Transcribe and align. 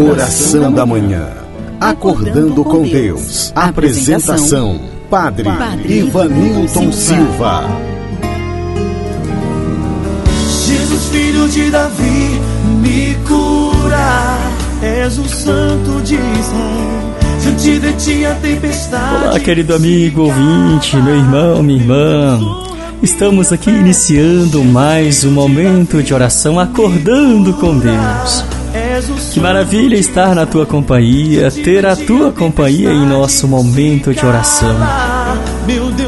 Oração 0.00 0.72
da 0.72 0.86
Manhã. 0.86 1.28
Acordando 1.78 2.64
com 2.64 2.82
Deus. 2.82 3.52
Apresentação: 3.54 4.80
Padre 5.10 5.46
Ivanilton 5.84 6.90
Silva. 6.90 7.64
Jesus, 10.66 11.04
filho 11.10 11.46
de 11.48 11.70
Davi, 11.70 12.40
me 12.80 13.14
cura. 13.28 14.38
És 14.82 15.18
o 15.18 15.28
santo 15.28 16.00
de 16.02 16.14
Israel. 16.14 17.10
Diante 17.42 17.78
de 17.78 17.92
ti 17.92 18.24
a 18.24 18.34
tempestade. 18.36 19.24
Olá, 19.26 19.40
querido 19.40 19.74
amigo, 19.74 20.22
ouvinte, 20.22 20.96
meu 20.96 21.16
irmão, 21.16 21.62
minha 21.62 21.78
irmã. 21.78 22.40
Estamos 23.02 23.52
aqui 23.52 23.70
iniciando 23.70 24.64
mais 24.64 25.24
um 25.24 25.30
momento 25.30 26.02
de 26.02 26.14
oração, 26.14 26.58
acordando 26.58 27.52
com 27.54 27.78
Deus. 27.78 28.59
Que 29.32 29.40
maravilha 29.40 29.96
estar 29.96 30.34
na 30.34 30.44
tua 30.44 30.66
companhia, 30.66 31.50
ter 31.50 31.86
a 31.86 31.96
tua 31.96 32.32
companhia 32.32 32.90
em 32.90 33.06
nosso 33.06 33.48
momento 33.48 34.12
de 34.12 34.24
oração. 34.24 34.76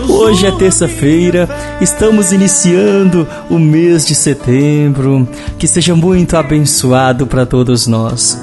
Hoje 0.09 0.46
é 0.46 0.51
terça-feira, 0.51 1.48
estamos 1.80 2.32
iniciando 2.32 3.27
o 3.48 3.59
mês 3.59 4.05
de 4.05 4.15
setembro. 4.15 5.27
Que 5.59 5.66
seja 5.66 5.95
muito 5.95 6.37
abençoado 6.37 7.27
para 7.27 7.46
todos 7.46 7.87
nós. 7.87 8.38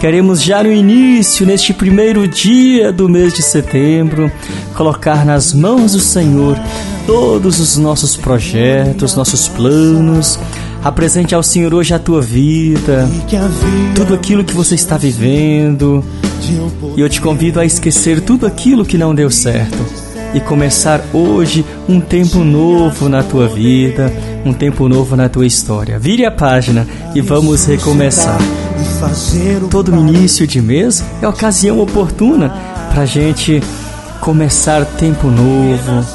Queremos 0.00 0.40
já 0.40 0.62
no 0.62 0.72
início, 0.72 1.44
neste 1.44 1.74
primeiro 1.74 2.28
dia 2.28 2.92
do 2.92 3.08
mês 3.08 3.34
de 3.34 3.42
setembro, 3.42 4.30
colocar 4.74 5.26
nas 5.26 5.52
mãos 5.52 5.92
do 5.92 6.00
Senhor 6.00 6.56
todos 7.04 7.58
os 7.58 7.76
nossos 7.76 8.16
projetos, 8.16 9.16
nossos 9.16 9.48
planos. 9.48 10.38
Apresente 10.82 11.34
ao 11.34 11.42
Senhor 11.42 11.74
hoje 11.74 11.92
a 11.92 11.98
tua 11.98 12.22
vida, 12.22 13.08
tudo 13.94 14.14
aquilo 14.14 14.44
que 14.44 14.54
você 14.54 14.74
está 14.74 14.96
vivendo. 14.96 16.04
E 16.96 17.00
eu 17.00 17.08
te 17.08 17.20
convido 17.20 17.60
a 17.60 17.64
esquecer 17.64 18.20
tudo 18.20 18.46
aquilo 18.46 18.84
que 18.84 18.96
não 18.96 19.14
deu 19.14 19.30
certo 19.30 19.76
e 20.34 20.40
começar 20.40 21.02
hoje 21.12 21.64
um 21.88 22.00
tempo 22.00 22.38
novo 22.38 23.08
na 23.08 23.22
tua 23.22 23.48
vida, 23.48 24.12
um 24.44 24.52
tempo 24.52 24.88
novo 24.88 25.16
na 25.16 25.28
tua 25.28 25.46
história. 25.46 25.98
Vire 25.98 26.24
a 26.24 26.30
página 26.30 26.86
e 27.14 27.20
vamos 27.20 27.64
recomeçar. 27.64 28.38
Todo 29.70 29.94
início 29.94 30.46
de 30.46 30.60
mês 30.60 31.02
é 31.20 31.26
ocasião 31.26 31.80
oportuna 31.80 32.50
para 32.92 33.02
a 33.02 33.06
gente 33.06 33.62
começar 34.20 34.84
tempo 34.84 35.28
novo, 35.28 36.06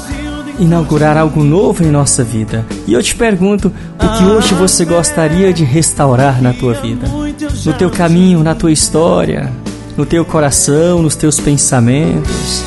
inaugurar 0.58 1.16
algo 1.16 1.42
novo 1.42 1.84
em 1.84 1.90
nossa 1.90 2.22
vida. 2.22 2.64
E 2.86 2.92
eu 2.92 3.02
te 3.02 3.14
pergunto, 3.14 3.72
o 3.98 4.18
que 4.18 4.24
hoje 4.24 4.54
você 4.54 4.84
gostaria 4.84 5.52
de 5.52 5.64
restaurar 5.64 6.42
na 6.42 6.52
tua 6.52 6.74
vida? 6.74 7.06
No 7.64 7.72
teu 7.72 7.90
caminho, 7.90 8.42
na 8.42 8.54
tua 8.54 8.72
história, 8.72 9.52
no 9.96 10.04
teu 10.04 10.24
coração, 10.24 11.02
nos 11.02 11.16
teus 11.16 11.40
pensamentos? 11.40 12.62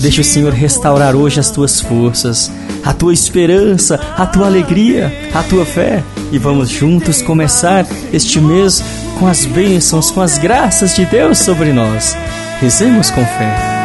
Deixa 0.00 0.20
o 0.20 0.24
Senhor 0.24 0.52
restaurar 0.52 1.16
hoje 1.16 1.40
as 1.40 1.50
tuas 1.50 1.80
forças, 1.80 2.50
a 2.84 2.92
tua 2.92 3.12
esperança, 3.12 3.98
a 4.16 4.24
tua 4.24 4.46
alegria, 4.46 5.12
a 5.34 5.42
tua 5.42 5.64
fé. 5.64 6.02
E 6.30 6.38
vamos 6.38 6.68
juntos 6.70 7.20
começar 7.20 7.84
este 8.12 8.40
mês 8.40 8.82
com 9.18 9.26
as 9.26 9.44
bênçãos, 9.44 10.10
com 10.10 10.20
as 10.20 10.38
graças 10.38 10.94
de 10.94 11.04
Deus 11.04 11.38
sobre 11.38 11.72
nós. 11.72 12.16
Rezemos 12.60 13.10
com 13.10 13.24
fé. 13.24 13.81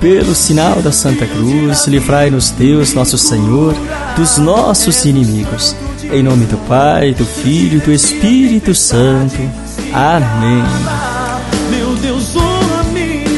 Pelo 0.00 0.34
sinal 0.34 0.80
da 0.80 0.90
Santa 0.90 1.26
Cruz, 1.26 1.86
livrai-nos 1.86 2.50
Deus, 2.50 2.94
nosso 2.94 3.18
Senhor, 3.18 3.74
dos 4.16 4.38
nossos 4.38 5.04
inimigos. 5.04 5.76
Em 6.10 6.22
nome 6.22 6.46
do 6.46 6.56
Pai, 6.66 7.12
do 7.12 7.26
Filho 7.26 7.76
e 7.76 7.80
do 7.82 7.92
Espírito 7.92 8.74
Santo. 8.74 9.36
Amém. 9.92 10.64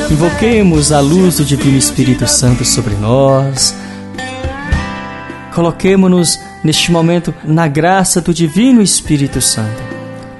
Invoquemos 0.09 0.93
a 0.93 1.01
luz 1.01 1.39
do 1.39 1.45
Divino 1.45 1.77
Espírito 1.77 2.28
Santo 2.28 2.65
sobre 2.65 2.95
nós. 2.95 3.75
Coloquemo-nos 5.53 6.39
neste 6.62 6.93
momento 6.93 7.34
na 7.45 7.67
graça 7.67 8.21
do 8.21 8.33
Divino 8.33 8.81
Espírito 8.81 9.41
Santo. 9.41 9.83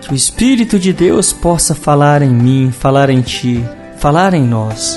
Que 0.00 0.12
o 0.12 0.15
Espírito 0.15 0.78
de 0.78 0.93
Deus 0.93 1.32
possa 1.32 1.75
falar 1.75 2.22
em 2.22 2.31
mim, 2.31 2.71
falar 2.71 3.11
em 3.11 3.22
ti, 3.22 3.65
falar 3.99 4.34
em 4.34 4.44
nós. 4.44 4.97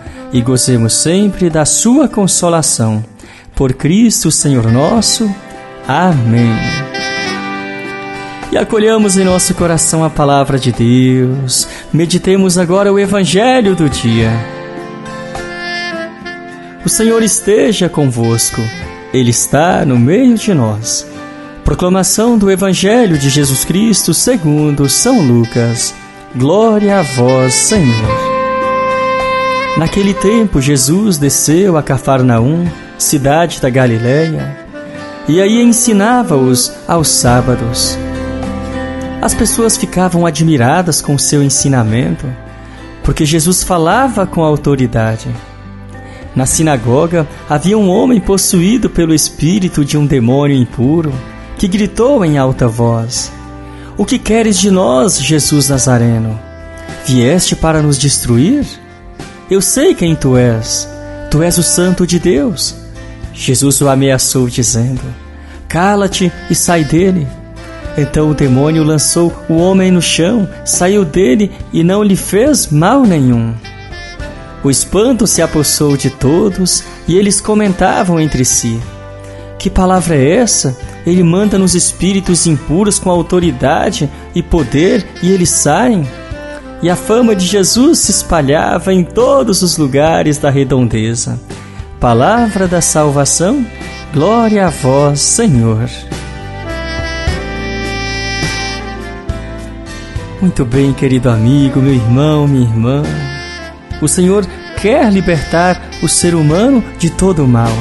e 0.33 0.41
gozemos 0.41 0.93
sempre 0.93 1.49
da 1.49 1.65
sua 1.65 2.07
consolação. 2.07 3.03
Por 3.55 3.73
Cristo 3.73 4.31
Senhor 4.31 4.71
nosso. 4.71 5.29
Amém 5.87 6.91
e 8.51 8.57
acolhamos 8.57 9.17
em 9.17 9.23
nosso 9.23 9.53
coração 9.55 10.03
a 10.03 10.09
palavra 10.09 10.59
de 10.59 10.71
Deus. 10.71 11.67
Meditemos 11.91 12.57
agora 12.57 12.91
o 12.91 12.99
Evangelho 12.99 13.75
do 13.75 13.89
dia. 13.89 14.31
O 16.83 16.89
Senhor 16.89 17.23
esteja 17.23 17.87
convosco, 17.87 18.61
Ele 19.13 19.29
está 19.29 19.85
no 19.85 19.97
meio 19.97 20.35
de 20.35 20.53
nós. 20.53 21.07
Proclamação 21.63 22.37
do 22.37 22.51
Evangelho 22.51 23.17
de 23.17 23.29
Jesus 23.29 23.63
Cristo 23.63 24.13
segundo 24.13 24.89
São 24.89 25.21
Lucas. 25.21 25.93
Glória 26.35 26.99
a 26.99 27.01
vós, 27.03 27.53
Senhor. 27.53 28.30
Naquele 29.77 30.13
tempo, 30.13 30.59
Jesus 30.59 31.17
desceu 31.17 31.77
a 31.77 31.83
Cafarnaum, 31.83 32.67
cidade 32.97 33.61
da 33.61 33.69
Galiléia, 33.69 34.57
e 35.27 35.41
aí 35.41 35.61
ensinava-os 35.61 36.73
aos 36.87 37.07
sábados. 37.07 37.97
As 39.21 39.33
pessoas 39.33 39.77
ficavam 39.77 40.25
admiradas 40.25 41.01
com 41.01 41.17
seu 41.17 41.41
ensinamento, 41.41 42.27
porque 43.03 43.25
Jesus 43.25 43.63
falava 43.63 44.27
com 44.27 44.43
autoridade. 44.43 45.29
Na 46.35 46.45
sinagoga 46.45 47.27
havia 47.49 47.77
um 47.77 47.89
homem 47.89 48.19
possuído 48.19 48.89
pelo 48.89 49.13
espírito 49.13 49.85
de 49.85 49.97
um 49.97 50.05
demônio 50.05 50.55
impuro, 50.55 51.13
que 51.57 51.67
gritou 51.67 52.25
em 52.25 52.37
alta 52.37 52.67
voz: 52.67 53.31
O 53.97 54.05
que 54.05 54.19
queres 54.19 54.59
de 54.59 54.69
nós, 54.69 55.21
Jesus 55.21 55.69
Nazareno? 55.69 56.37
Vieste 57.05 57.55
para 57.55 57.81
nos 57.81 57.97
destruir? 57.97 58.65
Eu 59.51 59.61
sei 59.61 59.93
quem 59.93 60.15
tu 60.15 60.37
és. 60.37 60.87
Tu 61.29 61.43
és 61.43 61.57
o 61.57 61.61
Santo 61.61 62.07
de 62.07 62.17
Deus. 62.17 62.73
Jesus 63.33 63.81
o 63.81 63.89
ameaçou, 63.89 64.47
dizendo: 64.47 65.01
Cala-te 65.67 66.31
e 66.49 66.55
sai 66.55 66.85
dele. 66.85 67.27
Então 67.97 68.29
o 68.29 68.33
demônio 68.33 68.81
lançou 68.81 69.33
o 69.49 69.55
homem 69.55 69.91
no 69.91 70.01
chão, 70.01 70.47
saiu 70.63 71.03
dele 71.03 71.51
e 71.73 71.83
não 71.83 72.01
lhe 72.01 72.15
fez 72.15 72.67
mal 72.67 73.03
nenhum. 73.03 73.53
O 74.63 74.71
espanto 74.71 75.27
se 75.27 75.41
apossou 75.41 75.97
de 75.97 76.09
todos 76.09 76.81
e 77.05 77.17
eles 77.17 77.41
comentavam 77.41 78.21
entre 78.21 78.45
si: 78.45 78.79
Que 79.59 79.69
palavra 79.69 80.15
é 80.15 80.37
essa? 80.37 80.77
Ele 81.05 81.23
manda 81.23 81.59
nos 81.59 81.75
espíritos 81.75 82.47
impuros 82.47 82.97
com 82.97 83.09
autoridade 83.09 84.09
e 84.33 84.41
poder 84.41 85.05
e 85.21 85.29
eles 85.29 85.49
saem. 85.49 86.07
E 86.81 86.89
a 86.89 86.95
fama 86.95 87.35
de 87.35 87.45
Jesus 87.45 87.99
se 87.99 88.11
espalhava 88.11 88.91
em 88.91 89.03
todos 89.03 89.61
os 89.61 89.77
lugares 89.77 90.39
da 90.39 90.49
redondeza. 90.49 91.39
Palavra 91.99 92.67
da 92.67 92.81
salvação, 92.81 93.63
glória 94.11 94.65
a 94.65 94.69
vós, 94.69 95.21
Senhor. 95.21 95.87
Muito 100.41 100.65
bem, 100.65 100.91
querido 100.91 101.29
amigo, 101.29 101.79
meu 101.79 101.93
irmão, 101.93 102.47
minha 102.47 102.63
irmã. 102.67 103.03
O 104.01 104.07
Senhor 104.07 104.43
quer 104.81 105.13
libertar 105.13 105.79
o 106.01 106.09
ser 106.09 106.33
humano 106.33 106.83
de 106.97 107.11
todo 107.11 107.45
o 107.45 107.47
mal. 107.47 107.71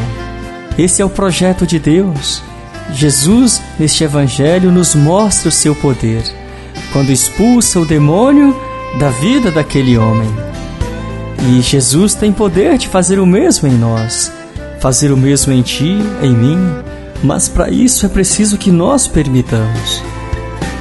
Esse 0.77 1.01
é 1.01 1.05
o 1.05 1.09
projeto 1.09 1.67
de 1.67 1.79
Deus. 1.79 2.43
Jesus, 2.93 3.63
neste 3.79 4.05
Evangelho, 4.05 4.71
nos 4.71 4.95
mostra 4.95 5.49
o 5.49 5.53
seu 5.53 5.75
poder 5.75 6.23
quando 6.93 7.11
expulsa 7.11 7.81
o 7.81 7.87
demônio 7.87 8.55
da 8.99 9.11
vida 9.11 9.51
daquele 9.51 9.97
homem. 9.97 10.29
E 11.49 11.61
Jesus 11.61 12.15
tem 12.15 12.33
poder 12.33 12.77
de 12.77 12.89
fazer 12.89 13.19
o 13.19 13.27
mesmo 13.27 13.69
em 13.69 13.77
nós, 13.77 14.33
fazer 14.81 15.11
o 15.13 15.17
mesmo 15.17 15.53
em 15.53 15.63
ti, 15.63 15.99
em 16.23 16.33
mim, 16.33 16.59
mas 17.23 17.49
para 17.49 17.71
isso 17.71 18.05
é 18.05 18.09
preciso 18.09 18.59
que 18.59 18.71
nós 18.71 19.07
permitamos. 19.07 20.03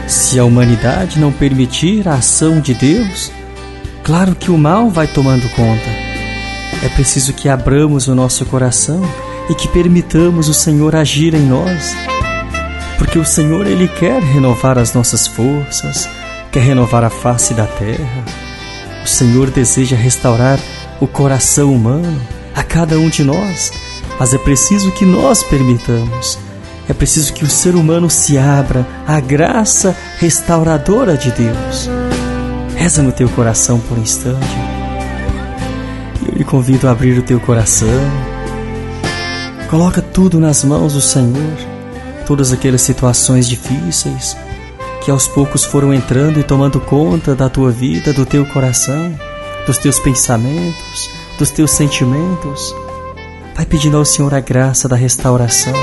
Se 0.08 0.40
a 0.40 0.46
humanidade 0.46 1.20
não 1.20 1.32
permitir 1.32 2.08
a 2.08 2.16
ação 2.16 2.60
de 2.60 2.74
Deus, 2.74 3.32
claro 4.04 4.36
que 4.36 4.50
o 4.50 4.58
mal 4.58 4.90
vai 4.90 5.08
tomando 5.08 5.48
conta. 5.50 5.90
É 6.84 6.90
preciso 6.90 7.34
que 7.34 7.50
abramos 7.50 8.08
o 8.08 8.16
nosso 8.16 8.46
coração 8.46 9.02
e 9.50 9.56
que 9.56 9.68
permitamos 9.68 10.48
o 10.48 10.54
Senhor 10.54 10.96
agir 10.96 11.34
em 11.34 11.46
nós. 11.46 11.94
Porque 12.98 13.20
o 13.20 13.26
Senhor 13.26 13.68
ele 13.68 13.88
quer 13.88 14.22
renovar 14.22 14.78
as 14.78 14.94
nossas 14.94 15.28
forças, 15.28 16.10
quer 16.52 16.62
renovar 16.62 17.04
a 17.04 17.10
face 17.10 17.54
da 17.54 17.66
terra. 17.66 18.26
O 19.04 19.08
Senhor 19.08 19.50
deseja 19.50 19.96
restaurar 19.96 20.60
o 21.00 21.08
coração 21.08 21.74
humano 21.74 22.20
a 22.56 22.64
cada 22.64 23.00
um 23.00 23.10
de 23.10 23.24
nós, 23.24 23.72
mas 24.20 24.34
é 24.34 24.38
preciso 24.38 24.92
que 24.92 25.06
nós 25.06 25.44
permitamos. 25.44 26.38
É 26.88 26.94
preciso 26.94 27.34
que 27.34 27.44
o 27.44 27.50
ser 27.50 27.76
humano 27.76 28.10
se 28.10 28.38
abra 28.38 28.86
à 29.08 29.20
graça 29.20 29.96
restauradora 30.18 31.16
de 31.16 31.32
Deus. 31.32 31.90
Reza 32.76 33.04
no 33.04 33.12
teu 33.12 33.30
coração 33.30 33.80
por 33.80 33.98
um 33.98 34.02
instante. 34.02 34.58
Eu 36.28 36.36
lhe 36.36 36.44
convido 36.44 36.88
a 36.88 36.92
abrir 36.92 37.18
o 37.20 37.24
teu 37.24 37.40
coração. 37.40 37.88
Coloca 39.70 40.02
tudo 40.02 40.40
nas 40.40 40.64
mãos 40.64 40.94
do 40.94 41.02
Senhor, 41.02 41.54
todas 42.26 42.52
aquelas 42.52 42.82
situações 42.82 43.48
difíceis 43.48 44.36
que 45.02 45.12
aos 45.12 45.28
poucos 45.28 45.64
foram 45.64 45.94
entrando 45.94 46.40
e 46.40 46.44
tomando 46.44 46.80
conta 46.80 47.36
da 47.36 47.50
tua 47.50 47.72
vida, 47.72 48.14
do 48.14 48.26
teu 48.26 48.46
coração, 48.46 49.14
dos 49.66 49.78
teus 49.78 50.00
pensamentos, 50.00 51.10
dos 51.38 51.52
teus 51.52 51.72
sentimentos. 51.72 52.76
Vai 53.56 53.66
pedindo 53.66 53.98
ao 53.98 54.06
Senhor 54.06 54.34
a 54.34 54.40
graça 54.40 54.88
da 54.88 54.96
restauração, 54.96 55.74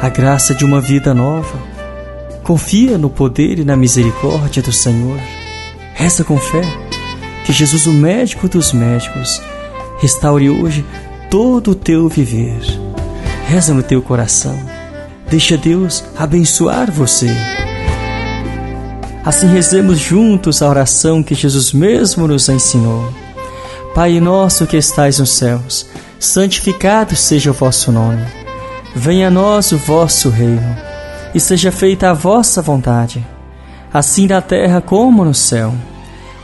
a 0.00 0.08
graça 0.08 0.54
de 0.54 0.64
uma 0.64 0.80
vida 0.80 1.14
nova. 1.14 1.58
Confia 2.42 2.96
no 2.96 3.10
poder 3.10 3.58
e 3.58 3.64
na 3.64 3.76
misericórdia 3.76 4.62
do 4.62 4.72
Senhor. 4.72 5.18
Reza 5.94 6.22
com 6.22 6.38
fé 6.38 6.62
que 7.44 7.52
Jesus, 7.52 7.86
o 7.86 7.92
médico 7.92 8.48
dos 8.48 8.72
médicos, 8.72 9.40
restaure 9.98 10.50
hoje 10.50 10.84
todo 11.30 11.70
o 11.70 11.74
teu 11.74 12.08
viver. 12.08 12.60
Reza 13.46 13.72
no 13.72 13.82
teu 13.82 14.02
coração. 14.02 14.58
Deixa 15.28 15.56
Deus 15.56 16.04
abençoar 16.16 16.90
você. 16.90 17.28
Assim 19.26 19.48
rezemos 19.48 19.98
juntos 19.98 20.62
a 20.62 20.68
oração 20.68 21.20
que 21.20 21.34
Jesus 21.34 21.72
mesmo 21.72 22.28
nos 22.28 22.48
ensinou. 22.48 23.12
Pai 23.92 24.20
nosso 24.20 24.68
que 24.68 24.76
estais 24.76 25.18
nos 25.18 25.30
céus, 25.30 25.84
santificado 26.16 27.16
seja 27.16 27.50
o 27.50 27.52
vosso 27.52 27.90
nome. 27.90 28.24
Venha 28.94 29.26
a 29.26 29.30
nós 29.30 29.72
o 29.72 29.78
vosso 29.78 30.30
reino, 30.30 30.76
e 31.34 31.40
seja 31.40 31.72
feita 31.72 32.08
a 32.08 32.12
vossa 32.12 32.62
vontade, 32.62 33.26
assim 33.92 34.28
na 34.28 34.40
terra 34.40 34.80
como 34.80 35.24
no 35.24 35.34
céu. 35.34 35.74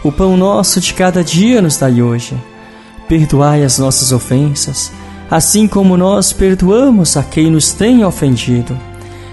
O 0.02 0.10
pão 0.10 0.36
nosso 0.36 0.80
de 0.80 0.92
cada 0.92 1.22
dia 1.22 1.62
nos 1.62 1.76
dai 1.76 2.02
hoje. 2.02 2.34
Perdoai 3.06 3.62
as 3.62 3.78
nossas 3.78 4.10
ofensas, 4.10 4.90
assim 5.30 5.68
como 5.68 5.96
nós 5.96 6.32
perdoamos 6.32 7.16
a 7.16 7.22
quem 7.22 7.48
nos 7.48 7.72
tem 7.72 8.04
ofendido. 8.04 8.76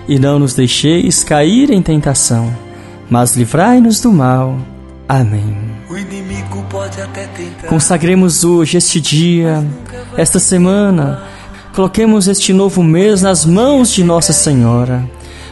E 0.07 0.19
não 0.19 0.37
nos 0.37 0.53
deixeis 0.53 1.23
cair 1.23 1.71
em 1.71 1.81
tentação 1.81 2.68
mas 3.09 3.35
livrai-nos 3.35 3.99
do 3.99 4.11
mal. 4.11 4.57
Amém. 5.07 5.57
Consagremos 7.67 8.43
hoje 8.43 8.77
este 8.77 9.01
dia, 9.01 9.65
esta 10.15 10.39
semana, 10.39 11.23
coloquemos 11.73 12.27
este 12.27 12.53
novo 12.53 12.83
mês 12.83 13.21
nas 13.21 13.45
mãos 13.45 13.91
de 13.91 14.03
Nossa 14.03 14.31
Senhora, 14.31 15.03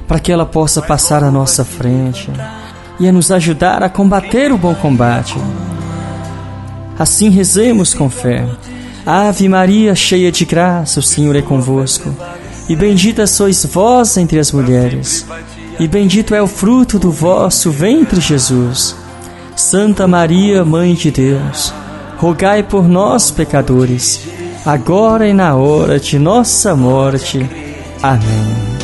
para 0.08 0.20
que 0.20 0.32
ela 0.32 0.46
possa 0.46 0.82
passar 0.82 1.24
à 1.24 1.32
nossa 1.32 1.66
frente 1.66 2.30
e 3.00 3.08
a 3.08 3.12
nos 3.12 3.32
ajudar 3.32 3.82
a 3.82 3.90
combater 3.90 4.52
o 4.52 4.58
bom 4.58 4.76
combate. 4.76 5.36
Assim 7.00 7.30
rezemos 7.30 7.94
com 7.94 8.10
fé. 8.10 8.48
Ave 9.06 9.50
Maria, 9.50 9.96
cheia 9.96 10.32
de 10.32 10.46
graça, 10.46 11.00
o 11.00 11.04
Senhor 11.04 11.36
é 11.36 11.42
convosco. 11.42 12.14
E 12.70 12.76
bendita 12.76 13.26
sois 13.26 13.66
vós 13.66 14.18
entre 14.18 14.40
as 14.40 14.52
mulheres 14.52 15.26
e 15.80 15.88
bendito 15.88 16.34
é 16.34 16.42
o 16.42 16.48
fruto 16.48 16.98
do 16.98 17.12
vosso 17.12 17.72
ventre, 17.72 18.20
Jesus. 18.20 18.96
Santa 19.56 20.08
Maria, 20.08 20.64
Mãe 20.64 20.94
de 20.94 21.10
Deus, 21.10 21.74
rogai 22.18 22.64
por 22.64 22.88
nós, 22.88 23.32
pecadores, 23.32 24.28
agora 24.66 25.28
e 25.28 25.34
na 25.34 25.56
hora 25.56 26.00
de 26.00 26.20
nossa 26.20 26.76
morte. 26.76 27.48
Amém. 28.02 28.78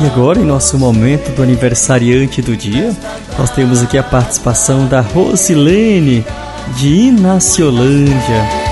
E 0.00 0.06
agora, 0.06 0.40
em 0.40 0.44
nosso 0.44 0.78
momento 0.78 1.34
do 1.34 1.42
aniversariante 1.42 2.42
do 2.42 2.56
dia, 2.56 2.94
nós 3.38 3.50
temos 3.50 3.82
aqui 3.82 3.96
a 3.96 4.02
participação 4.02 4.86
da 4.86 5.00
Rosilene 5.00 6.24
de 6.76 6.88
Inaciolândia. 7.08 8.63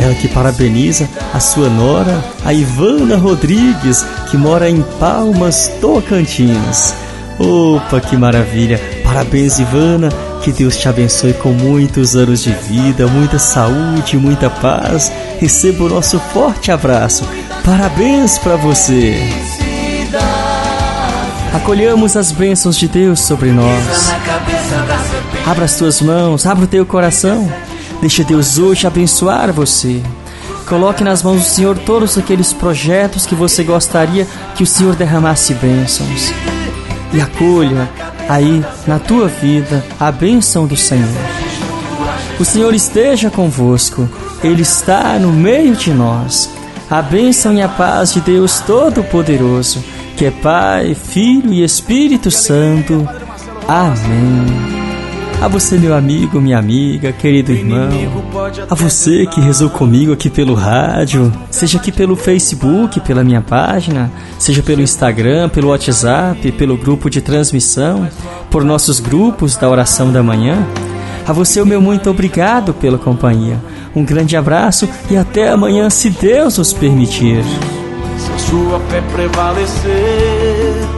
Ela 0.00 0.14
que 0.14 0.28
parabeniza 0.28 1.08
a 1.32 1.38
sua 1.38 1.68
nora, 1.68 2.24
a 2.44 2.54
Ivana 2.54 3.16
Rodrigues, 3.16 4.04
que 4.30 4.36
mora 4.36 4.68
em 4.68 4.82
Palmas, 4.98 5.70
Tocantins. 5.80 6.94
Opa, 7.38 8.00
que 8.00 8.16
maravilha! 8.16 8.80
Parabéns, 9.04 9.58
Ivana! 9.58 10.08
Que 10.42 10.52
Deus 10.52 10.78
te 10.78 10.88
abençoe 10.88 11.34
com 11.34 11.50
muitos 11.50 12.16
anos 12.16 12.42
de 12.42 12.50
vida, 12.50 13.06
muita 13.06 13.38
saúde, 13.38 14.16
muita 14.16 14.48
paz. 14.48 15.12
Receba 15.38 15.84
o 15.84 15.88
nosso 15.88 16.18
forte 16.18 16.72
abraço. 16.72 17.28
Parabéns 17.62 18.38
para 18.38 18.56
você! 18.56 19.18
Acolhamos 21.52 22.16
as 22.16 22.32
bênçãos 22.32 22.78
de 22.78 22.88
Deus 22.88 23.20
sobre 23.20 23.50
nós. 23.50 24.14
Abra 25.46 25.64
as 25.64 25.76
tuas 25.76 26.00
mãos, 26.00 26.46
abra 26.46 26.64
o 26.64 26.68
teu 26.68 26.86
coração. 26.86 27.50
Deixe 28.00 28.24
Deus 28.24 28.58
hoje 28.58 28.86
abençoar 28.86 29.52
você. 29.52 30.02
Coloque 30.66 31.02
nas 31.04 31.22
mãos 31.22 31.40
do 31.40 31.46
Senhor 31.46 31.76
todos 31.78 32.16
aqueles 32.16 32.52
projetos 32.52 33.26
que 33.26 33.34
você 33.34 33.62
gostaria 33.62 34.26
que 34.54 34.62
o 34.62 34.66
Senhor 34.66 34.94
derramasse 34.94 35.52
bênçãos. 35.54 36.32
E 37.12 37.20
acolha 37.20 37.90
aí 38.28 38.64
na 38.86 38.98
tua 38.98 39.26
vida 39.26 39.84
a 39.98 40.10
bênção 40.12 40.66
do 40.66 40.76
Senhor. 40.76 41.08
O 42.38 42.44
Senhor 42.44 42.72
esteja 42.72 43.30
convosco, 43.30 44.08
Ele 44.42 44.62
está 44.62 45.18
no 45.18 45.32
meio 45.32 45.74
de 45.74 45.92
nós. 45.92 46.48
A 46.88 47.02
bênção 47.02 47.52
e 47.52 47.60
a 47.60 47.68
paz 47.68 48.12
de 48.14 48.20
Deus 48.20 48.60
Todo-Poderoso, 48.60 49.84
que 50.16 50.24
é 50.24 50.30
Pai, 50.30 50.94
Filho 50.94 51.52
e 51.52 51.62
Espírito 51.62 52.30
Santo. 52.30 53.06
Amém. 53.68 54.89
A 55.40 55.48
você, 55.48 55.78
meu 55.78 55.94
amigo, 55.94 56.38
minha 56.38 56.58
amiga, 56.58 57.12
querido 57.12 57.50
irmão. 57.50 57.88
A 58.68 58.74
você 58.74 59.24
que 59.24 59.40
rezou 59.40 59.70
comigo 59.70 60.12
aqui 60.12 60.28
pelo 60.28 60.52
rádio, 60.52 61.32
seja 61.50 61.78
aqui 61.78 61.90
pelo 61.90 62.14
Facebook, 62.14 63.00
pela 63.00 63.24
minha 63.24 63.40
página, 63.40 64.12
seja 64.38 64.62
pelo 64.62 64.82
Instagram, 64.82 65.48
pelo 65.48 65.68
WhatsApp, 65.68 66.52
pelo 66.52 66.76
grupo 66.76 67.08
de 67.08 67.22
transmissão, 67.22 68.06
por 68.50 68.64
nossos 68.64 69.00
grupos 69.00 69.56
da 69.56 69.66
oração 69.66 70.12
da 70.12 70.22
manhã. 70.22 70.62
A 71.26 71.32
você, 71.32 71.58
o 71.58 71.66
meu 71.66 71.80
muito 71.80 72.10
obrigado 72.10 72.74
pela 72.74 72.98
companhia. 72.98 73.58
Um 73.96 74.04
grande 74.04 74.36
abraço 74.36 74.86
e 75.10 75.16
até 75.16 75.48
amanhã, 75.48 75.88
se 75.88 76.10
Deus 76.10 76.58
os 76.58 76.74
permitir. 76.74 77.42
Se 78.18 78.30
a 78.30 78.38
sua 78.38 78.78
fé 78.90 79.00
prevalecer 79.10 80.89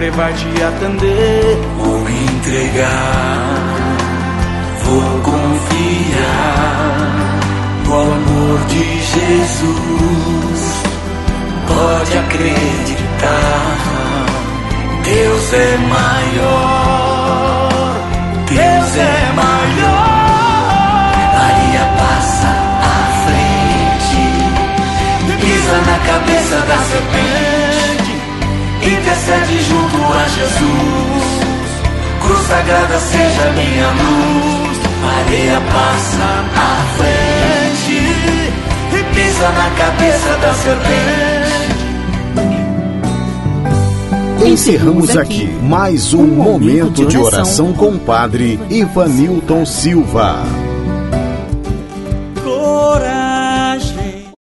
sempre 0.00 0.10
vai 0.12 0.32
te 0.32 0.62
atender. 0.62 1.58
Vou 1.76 1.98
me 2.00 2.24
entregar, 2.24 3.54
vou 4.84 5.20
confiar 5.20 6.70
no 7.84 7.94
amor 7.94 8.58
de 8.68 9.00
Jesus. 9.02 10.60
Pode 11.66 12.18
acreditar, 12.18 13.76
Deus 15.04 15.52
é 15.52 15.76
maior, 15.88 16.90
Deus 18.48 18.96
é 18.96 19.32
maior. 19.34 20.30
Maria 21.34 21.84
passa 21.98 22.50
à 22.82 22.94
frente, 23.26 24.22
pisa 25.40 25.76
na 25.86 25.98
cabeça 26.06 26.56
da 26.60 26.78
serpente 26.84 27.70
intercede 28.82 29.62
junto 29.64 29.79
a 29.79 29.79
Jesus. 30.34 31.40
Cruz 32.20 32.46
sagrada 32.46 32.98
seja 32.98 33.50
minha 33.52 33.88
luz. 33.88 34.78
Maria 35.02 35.60
passa 35.72 36.44
à 36.56 36.84
frente 36.96 37.96
e 38.92 39.02
pisa 39.14 39.48
na 39.50 39.70
cabeça 39.70 40.36
da 40.40 40.54
serpente. 40.54 41.50
Encerramos 44.46 45.16
aqui 45.16 45.46
mais 45.62 46.14
um 46.14 46.26
momento 46.26 47.06
de 47.06 47.18
oração 47.18 47.72
com 47.72 47.90
o 47.90 47.98
Padre 47.98 48.58
Ivanilton 48.70 49.66
Silva. 49.66 50.42